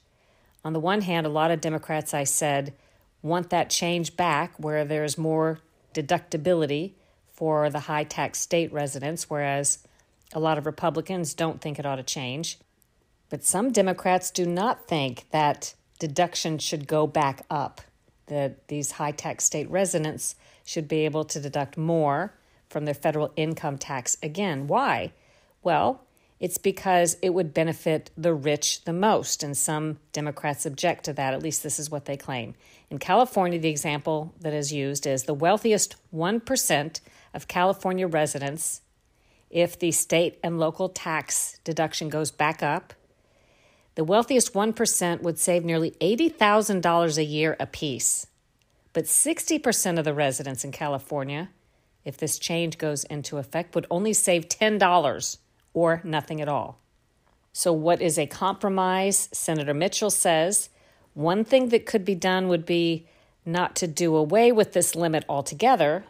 On 0.64 0.74
the 0.74 0.80
one 0.80 1.02
hand, 1.02 1.26
a 1.26 1.30
lot 1.30 1.52
of 1.52 1.60
Democrats, 1.60 2.14
I 2.14 2.24
said, 2.24 2.74
want 3.22 3.50
that 3.50 3.70
change 3.70 4.16
back 4.16 4.54
where 4.58 4.86
there's 4.86 5.18
more 5.18 5.60
deductibility 5.94 6.94
for 7.34 7.70
the 7.70 7.82
high 7.82 8.04
tax 8.04 8.40
state 8.40 8.72
residents, 8.72 9.30
whereas 9.30 9.80
a 10.34 10.40
lot 10.40 10.58
of 10.58 10.66
Republicans 10.66 11.34
don't 11.34 11.62
think 11.62 11.80
it 11.80 11.86
ought 11.86 11.96
to 11.96 12.04
change. 12.04 12.60
But 13.30 13.44
some 13.44 13.72
Democrats 13.72 14.32
do 14.32 14.46
not 14.46 14.88
think 14.88 15.26
that 15.32 15.74
deduction 16.00 16.58
should 16.58 16.88
go 16.88 17.08
back 17.08 17.46
up, 17.50 17.82
that 18.28 18.68
these 18.68 18.92
high 18.94 19.12
tax 19.12 19.44
state 19.44 19.70
residents 19.70 20.36
should 20.66 20.88
be 20.88 21.06
able 21.06 21.26
to 21.26 21.40
deduct 21.40 21.78
more 21.78 22.34
from 22.70 22.86
their 22.86 22.94
federal 22.94 23.32
income 23.36 23.78
tax 23.78 24.18
again. 24.22 24.68
Why? 24.68 25.14
Well, 25.64 26.04
it's 26.40 26.58
because 26.58 27.18
it 27.22 27.34
would 27.34 27.54
benefit 27.54 28.12
the 28.18 28.34
rich 28.34 28.84
the 28.86 28.94
most, 28.94 29.44
and 29.44 29.58
some 29.58 30.00
Democrats 30.14 30.66
object 30.66 31.04
to 31.06 31.14
that. 31.14 31.34
At 31.34 31.44
least 31.44 31.64
this 31.64 31.80
is 31.80 31.92
what 31.92 32.06
they 32.06 32.16
claim. 32.16 32.56
In 32.90 32.98
California, 32.98 33.60
the 33.60 33.70
example 33.70 34.34
that 34.40 34.54
is 34.54 34.72
used 34.72 35.06
is 35.06 35.24
the 35.24 35.34
wealthiest 35.34 35.96
1% 36.14 37.02
of 37.34 37.48
California 37.48 38.08
residents, 38.08 38.82
if 39.50 39.78
the 39.78 39.92
state 39.92 40.40
and 40.44 40.60
local 40.60 40.90
tax 40.90 41.60
deduction 41.64 42.10
goes 42.10 42.32
back 42.32 42.64
up, 42.64 42.94
the 43.96 44.04
wealthiest 44.04 44.54
1% 44.54 45.22
would 45.22 45.38
save 45.38 45.66
nearly 45.66 45.92
$80,000 46.00 47.18
a 47.18 47.24
year 47.24 47.58
apiece. 47.60 48.28
But 48.94 49.06
60% 49.06 50.00
of 50.00 50.06
the 50.06 50.14
residents 50.14 50.64
in 50.64 50.72
California, 50.72 51.50
if 52.06 52.18
this 52.18 52.40
change 52.40 52.78
goes 52.78 53.04
into 53.04 53.38
effect, 53.38 53.76
would 53.76 53.88
only 53.92 54.14
save 54.14 54.48
$10 54.48 55.38
or 55.74 56.02
nothing 56.04 56.42
at 56.42 56.48
all. 56.48 56.80
So, 57.52 57.74
what 57.74 58.02
is 58.02 58.18
a 58.18 58.28
compromise? 58.28 59.30
Senator 59.32 59.74
Mitchell 59.74 60.12
says 60.12 60.70
one 61.14 61.44
thing 61.44 61.70
that 61.70 61.86
could 61.86 62.06
be 62.06 62.16
done 62.16 62.48
would 62.48 62.66
be 62.66 63.08
not 63.46 63.76
to 63.78 63.88
do 63.88 64.16
away 64.16 64.52
with 64.52 64.74
this 64.74 64.96
limit 64.96 65.26
altogether 65.28 66.06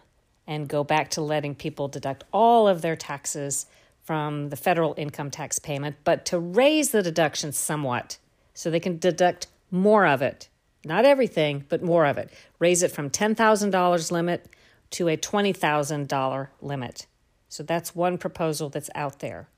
and 0.46 0.68
go 0.68 0.84
back 0.84 1.10
to 1.12 1.22
letting 1.22 1.56
people 1.56 1.88
deduct 1.88 2.24
all 2.34 2.68
of 2.68 2.82
their 2.82 2.96
taxes 2.96 3.66
from 4.04 4.50
the 4.50 4.56
federal 4.56 4.96
income 4.98 5.30
tax 5.30 5.60
payment, 5.60 5.96
but 6.04 6.26
to 6.26 6.40
raise 6.40 6.90
the 6.90 7.04
deduction 7.04 7.52
somewhat 7.52 8.18
so 8.54 8.70
they 8.70 8.80
can 8.80 8.98
deduct 8.98 9.48
more 9.72 10.06
of 10.08 10.22
it. 10.22 10.50
Not 10.84 11.06
everything, 11.06 11.66
but 11.70 11.84
more 11.84 12.06
of 12.06 12.18
it. 12.18 12.32
Raise 12.58 12.82
it 12.84 12.92
from 12.92 13.10
$10,000 13.10 14.12
limit 14.12 14.48
to 14.92 15.08
a 15.08 15.18
$20,000 15.18 16.48
limit. 16.62 17.06
So 17.50 17.64
that's 17.64 17.96
one 17.96 18.18
proposal 18.18 18.70
that's 18.70 18.90
out 18.96 19.20
there. 19.20 19.50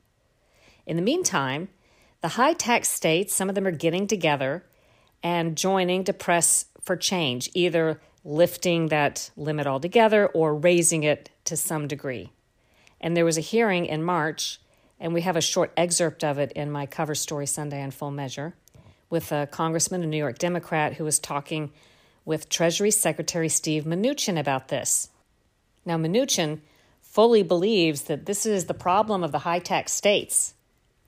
In 0.87 0.95
the 0.95 1.01
meantime, 1.01 1.69
the 2.21 2.29
high 2.29 2.53
tax 2.53 2.89
states, 2.89 3.35
some 3.35 3.49
of 3.49 3.55
them 3.55 3.67
are 3.67 3.71
getting 3.71 4.07
together 4.07 4.63
and 5.21 5.55
joining 5.57 6.03
to 6.05 6.13
press 6.13 6.65
for 6.81 6.95
change, 6.95 7.49
either 7.53 8.01
lifting 8.23 8.87
that 8.87 9.29
limit 9.35 9.67
altogether 9.67 10.27
or 10.27 10.55
raising 10.55 11.03
it 11.03 11.29
to 11.45 11.57
some 11.57 11.87
degree. 11.87 12.31
And 12.99 13.17
there 13.17 13.25
was 13.25 13.37
a 13.37 13.41
hearing 13.41 13.85
in 13.85 14.03
March, 14.03 14.59
and 14.99 15.13
we 15.13 15.21
have 15.21 15.35
a 15.35 15.41
short 15.41 15.71
excerpt 15.75 16.23
of 16.23 16.37
it 16.37 16.51
in 16.53 16.71
my 16.71 16.85
cover 16.85 17.15
story 17.15 17.47
Sunday 17.47 17.81
on 17.81 17.91
Full 17.91 18.11
Measure, 18.11 18.55
with 19.09 19.31
a 19.31 19.47
congressman, 19.47 20.03
a 20.03 20.07
New 20.07 20.17
York 20.17 20.37
Democrat, 20.37 20.93
who 20.93 21.03
was 21.03 21.19
talking 21.19 21.71
with 22.23 22.49
Treasury 22.49 22.91
Secretary 22.91 23.49
Steve 23.49 23.83
Mnuchin 23.83 24.39
about 24.39 24.67
this. 24.67 25.09
Now, 25.85 25.97
Mnuchin 25.97 26.61
fully 27.11 27.43
believes 27.43 28.03
that 28.03 28.25
this 28.25 28.45
is 28.45 28.65
the 28.65 28.73
problem 28.73 29.21
of 29.21 29.33
the 29.33 29.39
high 29.39 29.59
tax 29.59 29.91
states, 29.91 30.53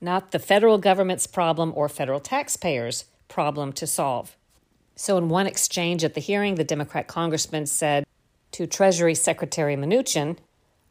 not 0.02 0.32
the 0.32 0.40
federal 0.40 0.78
government's 0.78 1.26
problem 1.26 1.72
or 1.78 1.88
federal 1.88 2.20
taxpayers' 2.20 3.06
problem 3.30 3.72
to 3.72 3.88
solve. 3.88 4.36
So, 4.98 5.18
in 5.18 5.30
one 5.30 5.48
exchange 5.48 6.04
at 6.04 6.14
the 6.14 6.20
hearing, 6.20 6.56
the 6.56 6.66
Democrat 6.66 7.08
congressman 7.08 7.68
said 7.68 8.06
to 8.52 8.68
Treasury 8.68 9.16
Secretary 9.16 9.78
Mnuchin, 9.78 10.36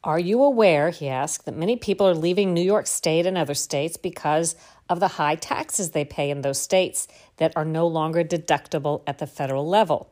Are 0.02 0.18
you 0.18 0.42
aware, 0.42 0.88
he 0.88 1.10
asked, 1.10 1.44
that 1.44 1.58
many 1.58 1.76
people 1.76 2.08
are 2.08 2.14
leaving 2.14 2.54
New 2.54 2.62
York 2.62 2.86
State 2.86 3.26
and 3.26 3.36
other 3.36 3.54
states 3.54 3.98
because 3.98 4.56
of 4.88 4.98
the 4.98 5.08
high 5.08 5.36
taxes 5.36 5.90
they 5.90 6.06
pay 6.06 6.30
in 6.30 6.40
those 6.40 6.58
states 6.58 7.06
that 7.36 7.52
are 7.54 7.66
no 7.66 7.86
longer 7.86 8.24
deductible 8.24 9.02
at 9.06 9.18
the 9.18 9.26
federal 9.26 9.68
level? 9.68 10.10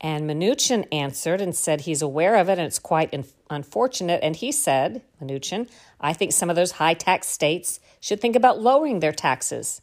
And 0.00 0.30
Mnuchin 0.30 0.86
answered 0.92 1.40
and 1.40 1.54
said 1.54 1.80
he's 1.80 2.02
aware 2.02 2.36
of 2.36 2.48
it 2.48 2.58
and 2.58 2.62
it's 2.62 2.78
quite 2.78 3.12
in- 3.12 3.24
unfortunate. 3.50 4.20
And 4.22 4.36
he 4.36 4.52
said, 4.52 5.02
Mnuchin, 5.20 5.68
I 6.00 6.12
think 6.12 6.32
some 6.32 6.50
of 6.50 6.56
those 6.56 6.72
high 6.72 6.94
tax 6.94 7.26
states 7.26 7.80
should 8.00 8.20
think 8.20 8.36
about 8.36 8.60
lowering 8.60 9.00
their 9.00 9.12
taxes. 9.12 9.82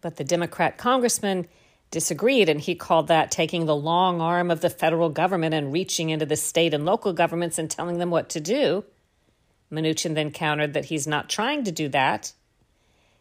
But 0.00 0.16
the 0.16 0.24
Democrat 0.24 0.78
congressman 0.78 1.48
disagreed 1.90 2.48
and 2.48 2.60
he 2.60 2.76
called 2.76 3.08
that 3.08 3.32
taking 3.32 3.66
the 3.66 3.74
long 3.74 4.20
arm 4.20 4.50
of 4.50 4.60
the 4.60 4.70
federal 4.70 5.08
government 5.08 5.54
and 5.54 5.72
reaching 5.72 6.10
into 6.10 6.26
the 6.26 6.36
state 6.36 6.72
and 6.72 6.84
local 6.84 7.12
governments 7.12 7.58
and 7.58 7.68
telling 7.68 7.98
them 7.98 8.10
what 8.10 8.28
to 8.30 8.40
do. 8.40 8.84
Mnuchin 9.72 10.14
then 10.14 10.30
countered 10.30 10.74
that 10.74 10.86
he's 10.86 11.06
not 11.06 11.28
trying 11.28 11.64
to 11.64 11.72
do 11.72 11.88
that. 11.88 12.32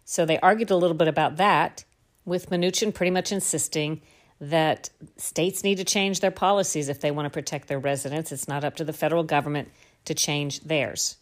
So 0.06 0.26
they 0.26 0.40
argued 0.40 0.72
a 0.72 0.76
little 0.76 0.98
bit 0.98 1.08
about 1.08 1.38
that, 1.38 1.84
with 2.26 2.50
Mnuchin 2.50 2.94
pretty 2.94 3.12
much 3.12 3.32
insisting 3.32 4.02
that 4.42 4.90
states 5.18 5.64
need 5.64 5.78
to 5.78 5.84
change 5.84 6.22
their 6.22 6.32
policies 6.32 6.90
if 6.90 7.02
they 7.02 7.12
want 7.12 7.26
to 7.26 7.30
protect 7.30 7.68
their 7.68 7.80
residents. 7.80 8.32
It's 8.32 8.48
not 8.48 8.64
up 8.64 8.76
to 8.78 8.86
the 8.86 8.94
federal 8.94 9.24
government 9.24 9.70
to 10.06 10.14
change 10.14 10.62
theirs. 10.62 11.18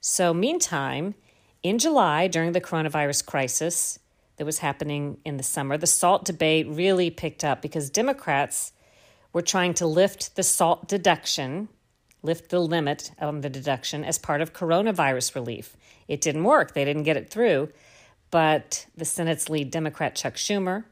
So, 0.00 0.34
meantime, 0.34 1.14
in 1.62 1.78
July, 1.78 2.28
during 2.28 2.52
the 2.52 2.60
coronavirus 2.60 3.26
crisis 3.26 3.98
that 4.36 4.44
was 4.44 4.58
happening 4.58 5.18
in 5.24 5.36
the 5.36 5.42
summer, 5.42 5.76
the 5.76 5.86
SALT 5.86 6.24
debate 6.24 6.66
really 6.68 7.10
picked 7.10 7.44
up 7.44 7.62
because 7.62 7.90
Democrats 7.90 8.72
were 9.32 9.42
trying 9.42 9.74
to 9.74 9.86
lift 9.86 10.36
the 10.36 10.42
SALT 10.42 10.88
deduction, 10.88 11.68
lift 12.22 12.50
the 12.50 12.60
limit 12.60 13.12
on 13.20 13.40
the 13.40 13.50
deduction 13.50 14.04
as 14.04 14.18
part 14.18 14.40
of 14.40 14.52
coronavirus 14.52 15.34
relief. 15.34 15.76
It 16.08 16.20
didn't 16.20 16.44
work, 16.44 16.74
they 16.74 16.84
didn't 16.84 17.04
get 17.04 17.16
it 17.16 17.30
through. 17.30 17.70
But 18.30 18.86
the 18.96 19.04
Senate's 19.04 19.48
lead 19.48 19.70
Democrat, 19.70 20.16
Chuck 20.16 20.34
Schumer, 20.34 20.84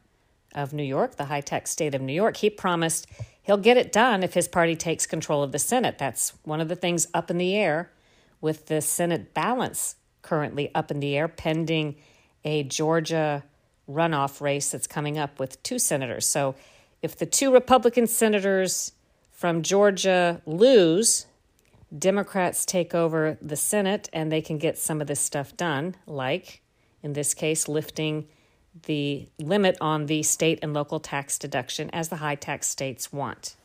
of 0.54 0.72
New 0.72 0.84
York, 0.84 1.16
the 1.16 1.26
high 1.26 1.40
tech 1.40 1.66
state 1.66 1.94
of 1.94 2.00
New 2.00 2.12
York, 2.12 2.36
he 2.38 2.50
promised 2.50 3.06
he'll 3.42 3.56
get 3.56 3.76
it 3.76 3.92
done 3.92 4.22
if 4.22 4.34
his 4.34 4.48
party 4.48 4.76
takes 4.76 5.06
control 5.06 5.42
of 5.42 5.52
the 5.52 5.58
Senate. 5.58 5.98
That's 5.98 6.32
one 6.44 6.60
of 6.60 6.68
the 6.68 6.76
things 6.76 7.06
up 7.14 7.30
in 7.30 7.38
the 7.38 7.54
air 7.54 7.90
with 8.40 8.66
the 8.66 8.80
Senate 8.80 9.34
balance 9.34 9.96
currently 10.22 10.74
up 10.74 10.90
in 10.90 11.00
the 11.00 11.16
air, 11.16 11.28
pending 11.28 11.96
a 12.44 12.62
Georgia 12.62 13.44
runoff 13.88 14.40
race 14.40 14.70
that's 14.70 14.86
coming 14.86 15.18
up 15.18 15.38
with 15.38 15.62
two 15.62 15.78
senators. 15.78 16.26
So 16.26 16.54
if 17.02 17.16
the 17.16 17.26
two 17.26 17.52
Republican 17.52 18.06
senators 18.06 18.92
from 19.30 19.62
Georgia 19.62 20.40
lose, 20.46 21.26
Democrats 21.96 22.64
take 22.64 22.94
over 22.94 23.36
the 23.42 23.56
Senate 23.56 24.08
and 24.12 24.32
they 24.32 24.40
can 24.40 24.58
get 24.58 24.78
some 24.78 25.00
of 25.00 25.06
this 25.06 25.20
stuff 25.20 25.56
done, 25.56 25.96
like 26.06 26.62
in 27.02 27.12
this 27.12 27.34
case, 27.34 27.68
lifting 27.68 28.26
the 28.86 29.28
limit 29.38 29.76
on 29.80 30.06
the 30.06 30.22
state 30.22 30.58
and 30.62 30.74
local 30.74 31.00
tax 31.00 31.38
deduction 31.38 31.90
as 31.90 32.08
the 32.08 32.16
high 32.16 32.34
tax 32.34 32.68
states 32.68 33.12
want. 33.12 33.56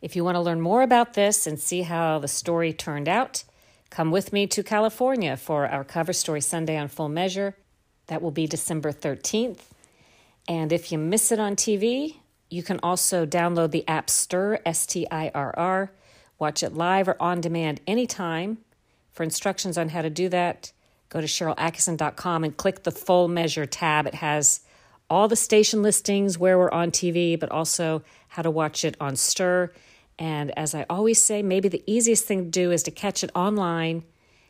If 0.00 0.14
you 0.14 0.24
want 0.24 0.36
to 0.36 0.40
learn 0.40 0.60
more 0.60 0.82
about 0.82 1.14
this 1.14 1.46
and 1.46 1.58
see 1.58 1.82
how 1.82 2.18
the 2.18 2.28
story 2.28 2.72
turned 2.72 3.08
out, 3.08 3.44
come 3.90 4.10
with 4.10 4.32
me 4.32 4.46
to 4.48 4.62
California 4.62 5.36
for 5.36 5.66
our 5.66 5.84
Cover 5.84 6.12
Story 6.12 6.40
Sunday 6.40 6.76
on 6.76 6.88
Full 6.88 7.08
Measure. 7.08 7.56
That 8.08 8.20
will 8.20 8.30
be 8.30 8.46
December 8.46 8.92
13th. 8.92 9.60
And 10.46 10.72
if 10.72 10.92
you 10.92 10.98
miss 10.98 11.32
it 11.32 11.40
on 11.40 11.56
TV, 11.56 12.16
you 12.50 12.62
can 12.62 12.78
also 12.82 13.24
download 13.24 13.70
the 13.70 13.86
app 13.88 14.08
Stirr, 14.08 14.60
S 14.66 14.86
T 14.86 15.06
I 15.10 15.30
R 15.34 15.54
R, 15.56 15.90
watch 16.38 16.62
it 16.62 16.74
live 16.74 17.08
or 17.08 17.16
on 17.20 17.40
demand 17.40 17.80
anytime. 17.86 18.58
For 19.10 19.22
instructions 19.22 19.78
on 19.78 19.90
how 19.90 20.02
to 20.02 20.10
do 20.10 20.28
that, 20.28 20.72
go 21.14 21.20
to 21.20 21.26
SharylAttkisson.com 21.28 22.42
and 22.42 22.56
click 22.56 22.82
the 22.82 22.90
Full 22.90 23.28
Measure 23.28 23.66
tab. 23.66 24.08
It 24.08 24.16
has 24.16 24.60
all 25.08 25.28
the 25.28 25.36
station 25.36 25.80
listings 25.80 26.36
where 26.36 26.58
we're 26.58 26.72
on 26.72 26.90
TV, 26.90 27.38
but 27.38 27.52
also 27.52 28.02
how 28.28 28.42
to 28.42 28.50
watch 28.50 28.84
it 28.84 28.96
on 29.00 29.14
Stirr. 29.14 29.70
And 30.18 30.50
as 30.58 30.74
I 30.74 30.84
always 30.90 31.22
say, 31.22 31.40
maybe 31.40 31.68
the 31.68 31.84
easiest 31.86 32.24
thing 32.24 32.44
to 32.44 32.50
do 32.50 32.72
is 32.72 32.82
to 32.82 32.90
catch 32.90 33.22
it 33.22 33.30
online 33.32 34.02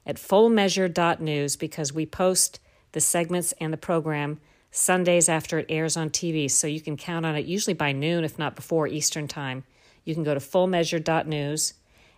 at 0.06 0.16
fullmeasure.news 0.16 1.56
because 1.56 1.92
we 1.92 2.06
post 2.06 2.61
the 2.92 3.00
segments 3.00 3.52
and 3.61 3.71
the 3.71 3.76
program 3.76 4.40
Sundays 4.71 5.28
after 5.28 5.59
it 5.59 5.66
airs 5.68 5.99
on 5.99 6.09
TV. 6.09 6.50
So 6.50 6.66
you 6.66 6.80
can 6.80 6.97
count 6.97 7.26
on 7.26 7.37
it 7.37 7.44
usually 7.44 7.75
by 7.75 7.92
noon, 7.92 8.25
if 8.25 8.38
not 8.38 8.56
before 8.56 8.88
Eastern 8.88 9.28
Time. 9.28 9.64
You 10.06 10.14
can 10.14 10.25
go 10.25 10.33
to 10.33 10.40
fullmeasure.news 10.40 11.75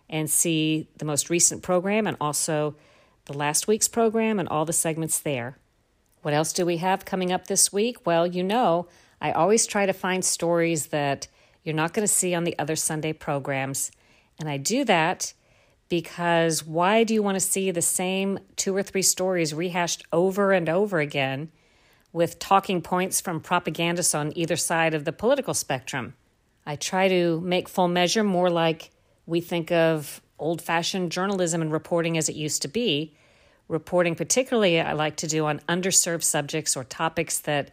and 0.09 0.29
see 0.29 0.87
the 0.95 1.05
most 1.05 1.29
recent 1.29 1.63
program 1.63 2.07
and 2.07 2.15
also 2.21 2.75
the 3.27 3.37
last 3.37 3.67
week's 3.67 3.87
program 3.87 4.39
and 4.39 4.49
all 4.49 4.65
the 4.65 4.73
segments 4.73 5.19
there. 5.19 5.57
What 6.21 6.33
else 6.33 6.51
do 6.51 6.65
we 6.65 6.77
have 6.77 7.05
coming 7.05 7.31
up 7.31 7.47
this 7.47 7.71
week? 7.71 8.05
Well, 8.05 8.25
you 8.25 8.43
know, 8.43 8.87
I 9.21 9.31
always 9.31 9.65
try 9.65 9.85
to 9.85 9.93
find 9.93 10.25
stories 10.25 10.87
that 10.87 11.27
you're 11.63 11.75
not 11.75 11.93
going 11.93 12.07
to 12.07 12.13
see 12.13 12.33
on 12.33 12.43
the 12.43 12.57
other 12.57 12.75
Sunday 12.75 13.13
programs. 13.13 13.91
And 14.39 14.49
I 14.49 14.57
do 14.57 14.83
that 14.85 15.33
because 15.89 16.65
why 16.65 17.03
do 17.03 17.13
you 17.13 17.23
want 17.23 17.35
to 17.35 17.39
see 17.39 17.71
the 17.71 17.81
same 17.81 18.39
two 18.55 18.75
or 18.75 18.83
three 18.83 19.01
stories 19.01 19.53
rehashed 19.53 20.03
over 20.11 20.51
and 20.51 20.69
over 20.69 20.99
again 20.99 21.51
with 22.13 22.39
talking 22.39 22.81
points 22.81 23.21
from 23.21 23.39
propagandists 23.39 24.15
on 24.15 24.37
either 24.37 24.55
side 24.55 24.93
of 24.93 25.05
the 25.05 25.13
political 25.13 25.53
spectrum? 25.53 26.13
I 26.65 26.75
try 26.75 27.07
to 27.07 27.39
make 27.41 27.69
full 27.69 27.87
measure 27.87 28.23
more 28.23 28.49
like 28.49 28.91
we 29.25 29.41
think 29.41 29.71
of 29.71 30.21
old 30.39 30.61
fashioned 30.61 31.11
journalism 31.11 31.61
and 31.61 31.71
reporting 31.71 32.17
as 32.17 32.29
it 32.29 32.35
used 32.35 32.61
to 32.61 32.67
be. 32.67 33.13
Reporting, 33.67 34.15
particularly, 34.15 34.79
I 34.79 34.93
like 34.93 35.17
to 35.17 35.27
do 35.27 35.45
on 35.45 35.59
underserved 35.67 36.23
subjects 36.23 36.77
or 36.77 36.83
topics 36.83 37.39
that 37.39 37.71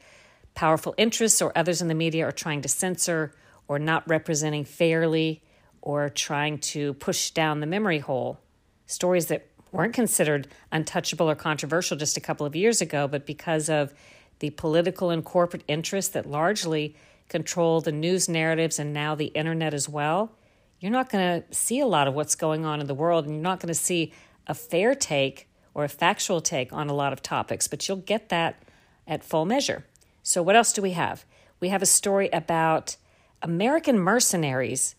powerful 0.55 0.95
interests 0.97 1.43
or 1.43 1.53
others 1.57 1.83
in 1.83 1.89
the 1.89 1.95
media 1.95 2.27
are 2.27 2.33
trying 2.33 2.63
to 2.63 2.69
censor 2.69 3.35
or 3.69 3.79
not 3.79 4.07
representing 4.09 4.65
fairly 4.65 5.43
or 5.83 6.09
trying 6.09 6.59
to 6.59 6.95
push 6.95 7.31
down 7.31 7.61
the 7.61 7.67
memory 7.67 7.99
hole. 7.99 8.39
Stories 8.87 9.27
that 9.27 9.47
weren't 9.73 9.93
considered 9.93 10.49
untouchable 10.73 11.29
or 11.29 11.35
controversial 11.35 11.97
just 11.97 12.17
a 12.17 12.21
couple 12.21 12.47
of 12.47 12.57
years 12.57 12.81
ago, 12.81 13.09
but 13.09 13.27
because 13.27 13.69
of 13.69 13.93
the 14.39 14.51
political 14.51 15.11
and 15.11 15.25
corporate 15.25 15.65
interests 15.69 16.13
that 16.13 16.27
largely 16.27 16.97
control 17.29 17.81
the 17.81 17.93
news 17.93 18.29
narratives 18.29 18.79
and 18.79 18.93
now 18.93 19.15
the 19.15 19.27
internet 19.27 19.75
as 19.75 19.89
well, 19.89 20.33
you're 20.81 20.93
not 20.93 21.11
going 21.11 21.43
to 21.43 21.55
see 21.55 21.81
a 21.81 21.87
lot 21.87 22.09
of 22.09 22.15
what's 22.15 22.35
going 22.35 22.65
on 22.65 22.81
in 22.81 22.87
the 22.87 22.95
world, 22.95 23.25
and 23.25 23.35
you're 23.35 23.43
not 23.43 23.61
going 23.61 23.69
to 23.69 23.75
see 23.75 24.13
a 24.47 24.55
fair 24.55 24.95
take 24.95 25.49
or 25.73 25.85
a 25.85 25.89
factual 25.89 26.41
take 26.41 26.73
on 26.73 26.89
a 26.89 26.95
lot 26.95 27.13
of 27.13 27.23
topics, 27.23 27.67
but 27.67 27.89
you'll 27.89 27.97
get 27.97 28.29
that 28.29 28.63
at 29.07 29.25
full 29.25 29.45
measure. 29.45 29.85
So, 30.23 30.43
what 30.43 30.57
else 30.57 30.73
do 30.73 30.83
we 30.83 30.93
have? 30.93 31.25
We 31.61 31.69
have 31.69 31.83
a 31.83 31.87
story 31.87 32.29
about 32.33 32.97
American 33.43 33.99
mercenaries. 33.99 34.95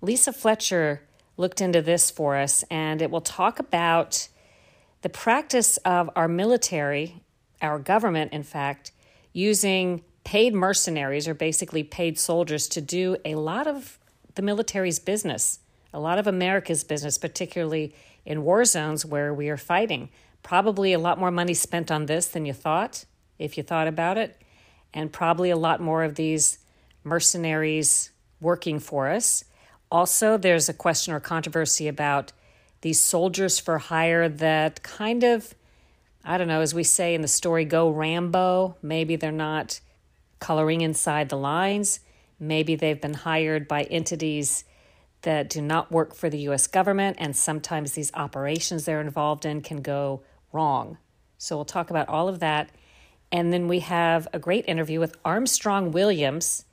Lisa 0.00 0.32
Fletcher 0.32 1.02
looked 1.36 1.60
into 1.60 1.80
this 1.80 2.10
for 2.10 2.36
us, 2.36 2.64
and 2.70 3.00
it 3.00 3.10
will 3.10 3.20
talk 3.20 3.58
about 3.58 4.28
the 5.02 5.08
practice 5.08 5.76
of 5.78 6.10
our 6.16 6.28
military, 6.28 7.22
our 7.62 7.78
government, 7.78 8.32
in 8.32 8.42
fact, 8.42 8.92
using 9.32 10.02
paid 10.24 10.54
mercenaries 10.54 11.26
or 11.26 11.34
basically 11.34 11.82
paid 11.82 12.18
soldiers 12.18 12.68
to 12.68 12.80
do 12.80 13.16
a 13.24 13.34
lot 13.36 13.66
of 13.66 13.98
the 14.34 14.42
military's 14.42 14.98
business, 14.98 15.60
a 15.92 16.00
lot 16.00 16.18
of 16.18 16.26
America's 16.26 16.84
business, 16.84 17.18
particularly 17.18 17.94
in 18.24 18.44
war 18.44 18.64
zones 18.64 19.04
where 19.04 19.34
we 19.34 19.48
are 19.48 19.56
fighting. 19.56 20.08
Probably 20.42 20.92
a 20.92 20.98
lot 20.98 21.18
more 21.18 21.30
money 21.30 21.54
spent 21.54 21.90
on 21.90 22.06
this 22.06 22.26
than 22.26 22.46
you 22.46 22.52
thought, 22.52 23.04
if 23.38 23.56
you 23.56 23.62
thought 23.62 23.88
about 23.88 24.18
it, 24.18 24.40
and 24.94 25.12
probably 25.12 25.50
a 25.50 25.56
lot 25.56 25.80
more 25.80 26.04
of 26.04 26.14
these 26.14 26.58
mercenaries 27.04 28.10
working 28.40 28.78
for 28.78 29.08
us. 29.08 29.44
Also, 29.90 30.36
there's 30.36 30.68
a 30.68 30.74
question 30.74 31.12
or 31.12 31.20
controversy 31.20 31.88
about 31.88 32.32
these 32.82 33.00
soldiers 33.00 33.58
for 33.58 33.78
hire 33.78 34.28
that 34.28 34.82
kind 34.82 35.24
of, 35.24 35.54
I 36.24 36.38
don't 36.38 36.48
know, 36.48 36.60
as 36.60 36.74
we 36.74 36.84
say 36.84 37.14
in 37.14 37.22
the 37.22 37.28
story, 37.28 37.64
go 37.64 37.90
Rambo. 37.90 38.76
Maybe 38.82 39.16
they're 39.16 39.32
not 39.32 39.80
coloring 40.38 40.80
inside 40.80 41.28
the 41.28 41.36
lines. 41.36 42.00
Maybe 42.40 42.74
they've 42.74 43.00
been 43.00 43.14
hired 43.14 43.68
by 43.68 43.82
entities 43.82 44.64
that 45.22 45.50
do 45.50 45.60
not 45.60 45.92
work 45.92 46.14
for 46.14 46.30
the 46.30 46.38
US 46.48 46.66
government, 46.66 47.18
and 47.20 47.36
sometimes 47.36 47.92
these 47.92 48.10
operations 48.14 48.84
they're 48.84 49.00
involved 49.00 49.44
in 49.44 49.60
can 49.60 49.82
go 49.82 50.22
wrong. 50.52 50.96
So 51.36 51.56
we'll 51.56 51.66
talk 51.66 51.90
about 51.90 52.08
all 52.08 52.28
of 52.28 52.40
that. 52.40 52.70
And 53.30 53.52
then 53.52 53.68
we 53.68 53.80
have 53.80 54.26
a 54.32 54.38
great 54.38 54.64
interview 54.66 54.98
with 54.98 55.16
Armstrong 55.24 55.92
Williams. 55.92 56.64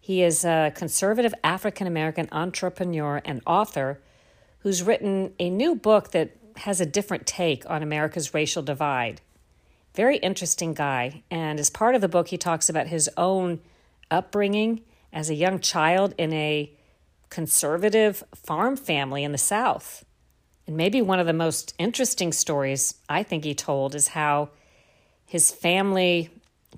He 0.00 0.22
is 0.22 0.44
a 0.44 0.72
conservative 0.74 1.34
African 1.44 1.86
American 1.86 2.28
entrepreneur 2.32 3.20
and 3.24 3.42
author 3.46 4.00
who's 4.60 4.82
written 4.82 5.34
a 5.38 5.50
new 5.50 5.74
book 5.74 6.12
that 6.12 6.36
has 6.56 6.80
a 6.80 6.86
different 6.86 7.26
take 7.26 7.68
on 7.68 7.82
America's 7.82 8.32
racial 8.34 8.62
divide. 8.62 9.20
Very 9.94 10.16
interesting 10.18 10.74
guy. 10.74 11.22
And 11.30 11.60
as 11.60 11.70
part 11.70 11.94
of 11.94 12.00
the 12.00 12.08
book, 12.08 12.28
he 12.28 12.38
talks 12.38 12.68
about 12.68 12.86
his 12.86 13.10
own 13.16 13.60
upbringing 14.10 14.80
as 15.12 15.30
a 15.30 15.34
young 15.34 15.60
child 15.60 16.14
in 16.18 16.32
a 16.32 16.72
conservative 17.30 18.24
farm 18.34 18.76
family 18.76 19.24
in 19.24 19.32
the 19.32 19.38
South. 19.38 20.04
And 20.66 20.76
maybe 20.76 21.00
one 21.00 21.18
of 21.18 21.26
the 21.26 21.32
most 21.32 21.74
interesting 21.78 22.32
stories 22.32 22.94
I 23.08 23.22
think 23.22 23.44
he 23.44 23.54
told 23.54 23.94
is 23.94 24.08
how 24.08 24.50
his 25.26 25.50
family 25.50 26.30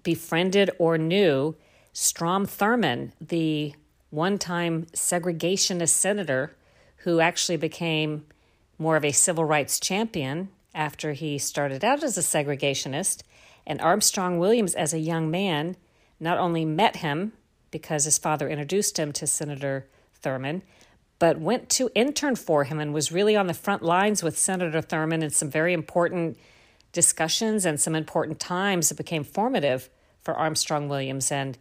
befriended 0.02 0.70
or 0.78 0.96
knew 0.96 1.56
Strom 1.92 2.46
Thurmond, 2.46 3.12
the 3.20 3.74
one 4.10 4.38
time 4.38 4.86
segregationist 4.92 5.90
senator 5.90 6.56
who 6.98 7.20
actually 7.20 7.56
became 7.56 8.26
more 8.78 8.96
of 8.96 9.04
a 9.04 9.12
civil 9.12 9.44
rights 9.44 9.80
champion 9.80 10.48
after 10.74 11.12
he 11.12 11.38
started 11.38 11.84
out 11.84 12.02
as 12.02 12.16
a 12.16 12.22
segregationist. 12.22 13.22
And 13.66 13.80
Armstrong 13.80 14.38
Williams, 14.38 14.74
as 14.74 14.94
a 14.94 14.98
young 14.98 15.30
man, 15.30 15.76
not 16.18 16.38
only 16.38 16.64
met 16.64 16.96
him 16.96 17.32
because 17.70 18.04
his 18.04 18.18
father 18.18 18.48
introduced 18.48 18.98
him 18.98 19.12
to 19.12 19.26
Senator 19.26 19.86
Thurmond, 20.22 20.62
but 21.18 21.38
went 21.38 21.68
to 21.70 21.90
intern 21.94 22.36
for 22.36 22.64
him 22.64 22.80
and 22.80 22.94
was 22.94 23.12
really 23.12 23.36
on 23.36 23.46
the 23.46 23.54
front 23.54 23.82
lines 23.82 24.22
with 24.22 24.38
Senator 24.38 24.80
Thurmond 24.80 25.22
in 25.22 25.30
some 25.30 25.50
very 25.50 25.72
important 25.72 26.38
discussions 26.92 27.64
and 27.64 27.80
some 27.80 27.94
important 27.94 28.40
times 28.40 28.88
that 28.88 28.96
became 28.96 29.24
formative 29.24 29.88
for 30.22 30.34
Armstrong 30.34 30.88
Williams. 30.88 31.30
And 31.30 31.56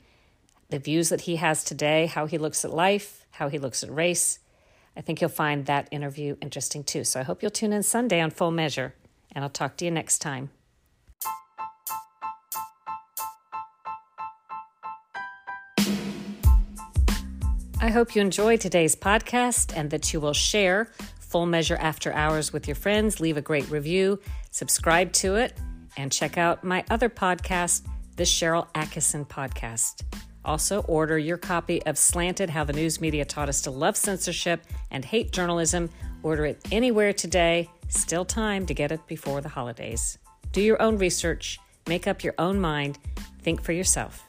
the 0.69 0.79
views 0.79 1.09
that 1.09 1.21
he 1.21 1.37
has 1.37 1.63
today, 1.63 2.05
how 2.05 2.25
he 2.25 2.37
looks 2.37 2.63
at 2.63 2.73
life, 2.73 3.25
how 3.31 3.49
he 3.49 3.57
looks 3.57 3.83
at 3.83 3.93
race. 3.93 4.39
I 4.95 5.01
think 5.01 5.21
you'll 5.21 5.29
find 5.29 5.65
that 5.65 5.87
interview 5.91 6.35
interesting 6.41 6.83
too. 6.83 7.03
So 7.03 7.19
I 7.19 7.23
hope 7.23 7.41
you'll 7.41 7.51
tune 7.51 7.73
in 7.73 7.83
Sunday 7.83 8.19
on 8.19 8.31
Full 8.31 8.51
Measure, 8.51 8.95
and 9.33 9.43
I'll 9.43 9.49
talk 9.49 9.77
to 9.77 9.85
you 9.85 9.91
next 9.91 10.19
time. 10.19 10.49
I 17.81 17.91
hope 17.91 18.13
you 18.13 18.21
enjoy 18.21 18.57
today's 18.57 18.93
podcast 18.93 19.73
and 19.73 19.89
that 19.91 20.11
you 20.11 20.19
will 20.19 20.33
share 20.33 20.91
Full 21.21 21.45
Measure 21.45 21.77
After 21.77 22.11
Hours 22.11 22.51
with 22.51 22.67
your 22.67 22.75
friends, 22.75 23.21
leave 23.21 23.37
a 23.37 23.41
great 23.41 23.69
review, 23.69 24.19
subscribe 24.51 25.13
to 25.13 25.35
it, 25.35 25.53
and 25.95 26.11
check 26.11 26.37
out 26.37 26.61
my 26.61 26.83
other 26.89 27.07
podcast, 27.07 27.87
the 28.17 28.23
Sharyl 28.23 28.67
Attkisson 28.73 29.25
Podcast. 29.25 30.03
Also, 30.43 30.81
order 30.83 31.17
your 31.17 31.37
copy 31.37 31.81
of 31.85 31.97
Slanted 31.97 32.49
How 32.49 32.65
the 32.65 32.73
News 32.73 32.99
Media 32.99 33.23
Taught 33.23 33.47
Us 33.47 33.61
to 33.61 33.71
Love 33.71 33.95
Censorship 33.95 34.61
and 34.91 35.05
Hate 35.05 35.31
Journalism. 35.31 35.89
Order 36.21 36.47
it 36.47 36.59
anywhere 36.73 37.13
today. 37.13 37.69
Still 37.87 38.25
time 38.25 38.65
to 38.65 38.73
get 38.73 38.91
it 38.91 39.07
before 39.07 39.39
the 39.39 39.49
holidays. 39.49 40.17
Do 40.51 40.61
your 40.61 40.81
own 40.81 40.97
research, 40.97 41.59
make 41.87 42.07
up 42.07 42.25
your 42.25 42.35
own 42.37 42.59
mind, 42.59 42.99
think 43.41 43.63
for 43.63 43.71
yourself. 43.71 44.28